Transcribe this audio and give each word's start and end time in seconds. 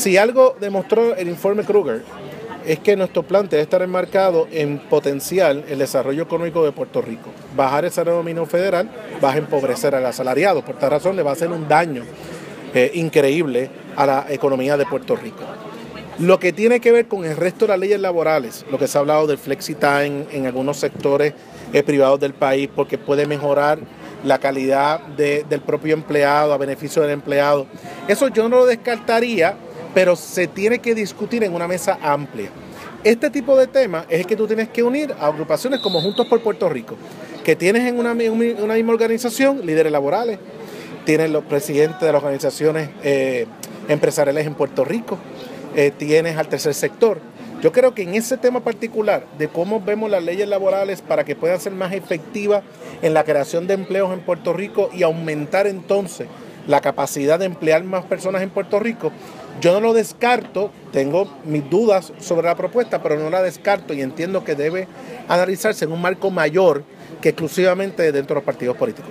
Si 0.00 0.16
algo 0.16 0.56
demostró 0.58 1.14
el 1.14 1.28
informe 1.28 1.62
Kruger 1.62 2.02
es 2.64 2.78
que 2.78 2.96
nuestro 2.96 3.22
plan 3.22 3.46
debe 3.50 3.62
estar 3.62 3.82
enmarcado 3.82 4.48
en 4.50 4.78
potencial 4.78 5.62
el 5.68 5.78
desarrollo 5.78 6.22
económico 6.22 6.64
de 6.64 6.72
Puerto 6.72 7.02
Rico. 7.02 7.28
Bajar 7.54 7.84
ese 7.84 7.96
salario 7.96 8.22
mínimo 8.22 8.46
federal 8.46 8.88
va 9.22 9.32
a 9.32 9.36
empobrecer 9.36 9.94
al 9.94 10.06
asalariado. 10.06 10.64
Por 10.64 10.76
esta 10.76 10.88
razón 10.88 11.16
le 11.16 11.22
va 11.22 11.28
a 11.28 11.32
hacer 11.34 11.50
un 11.50 11.68
daño 11.68 12.04
eh, 12.72 12.92
increíble 12.94 13.68
a 13.94 14.06
la 14.06 14.26
economía 14.30 14.78
de 14.78 14.86
Puerto 14.86 15.16
Rico. 15.16 15.44
Lo 16.18 16.40
que 16.40 16.54
tiene 16.54 16.80
que 16.80 16.92
ver 16.92 17.06
con 17.06 17.26
el 17.26 17.36
resto 17.36 17.66
de 17.66 17.72
las 17.72 17.78
leyes 17.78 18.00
laborales, 18.00 18.64
lo 18.70 18.78
que 18.78 18.88
se 18.88 18.96
ha 18.96 19.02
hablado 19.02 19.26
del 19.26 19.36
flexi-time 19.36 20.28
en 20.32 20.46
algunos 20.46 20.78
sectores 20.78 21.34
eh, 21.74 21.82
privados 21.82 22.18
del 22.20 22.32
país, 22.32 22.70
porque 22.74 22.96
puede 22.96 23.26
mejorar 23.26 23.78
la 24.24 24.38
calidad 24.38 25.00
del 25.08 25.60
propio 25.60 25.92
empleado 25.92 26.54
a 26.54 26.58
beneficio 26.58 27.02
del 27.02 27.10
empleado. 27.10 27.66
Eso 28.08 28.28
yo 28.28 28.48
no 28.48 28.60
lo 28.60 28.66
descartaría, 28.66 29.56
pero 29.94 30.16
se 30.16 30.46
tiene 30.46 30.78
que 30.78 30.94
discutir 30.94 31.44
en 31.44 31.54
una 31.54 31.68
mesa 31.68 31.98
amplia. 32.02 32.50
Este 33.02 33.30
tipo 33.30 33.56
de 33.56 33.66
temas 33.66 34.04
es 34.08 34.20
el 34.20 34.26
que 34.26 34.36
tú 34.36 34.46
tienes 34.46 34.68
que 34.68 34.82
unir 34.82 35.14
a 35.18 35.26
agrupaciones 35.26 35.80
como 35.80 36.02
Juntos 36.02 36.26
por 36.26 36.42
Puerto 36.42 36.68
Rico, 36.68 36.96
que 37.44 37.56
tienes 37.56 37.88
en 37.88 37.98
una, 37.98 38.14
misma 38.14 38.92
organización 38.92 39.64
líderes 39.64 39.90
laborales, 39.90 40.38
tienes 41.06 41.30
los 41.30 41.44
presidentes 41.44 42.00
de 42.00 42.12
las 42.12 42.22
organizaciones 42.22 42.90
eh, 43.02 43.46
empresariales 43.88 44.46
en 44.46 44.54
Puerto 44.54 44.84
Rico, 44.84 45.18
eh, 45.74 45.92
tienes 45.96 46.36
al 46.36 46.48
tercer 46.48 46.74
sector. 46.74 47.20
Yo 47.62 47.72
creo 47.72 47.94
que 47.94 48.02
en 48.02 48.14
ese 48.14 48.38
tema 48.38 48.60
particular 48.60 49.26
de 49.38 49.48
cómo 49.48 49.80
vemos 49.80 50.10
las 50.10 50.22
leyes 50.22 50.48
laborales 50.48 51.02
para 51.02 51.24
que 51.24 51.36
puedan 51.36 51.60
ser 51.60 51.72
más 51.72 51.92
efectivas 51.92 52.62
en 53.02 53.12
la 53.12 53.24
creación 53.24 53.66
de 53.66 53.74
empleos 53.74 54.12
en 54.12 54.20
Puerto 54.20 54.52
Rico 54.52 54.90
y 54.94 55.02
aumentar 55.02 55.66
entonces 55.66 56.26
la 56.66 56.80
capacidad 56.80 57.38
de 57.38 57.46
emplear 57.46 57.84
más 57.84 58.04
personas 58.04 58.42
en 58.42 58.50
Puerto 58.50 58.78
Rico, 58.80 59.12
yo 59.60 59.72
no 59.72 59.80
lo 59.80 59.92
descarto, 59.92 60.70
tengo 60.92 61.28
mis 61.44 61.68
dudas 61.68 62.12
sobre 62.18 62.46
la 62.46 62.56
propuesta, 62.56 63.02
pero 63.02 63.18
no 63.18 63.28
la 63.30 63.42
descarto 63.42 63.92
y 63.92 64.00
entiendo 64.00 64.44
que 64.44 64.54
debe 64.54 64.88
analizarse 65.28 65.84
en 65.84 65.92
un 65.92 66.00
marco 66.00 66.30
mayor 66.30 66.84
que 67.20 67.30
exclusivamente 67.30 68.10
dentro 68.12 68.34
de 68.34 68.40
los 68.40 68.44
partidos 68.44 68.76
políticos. 68.76 69.08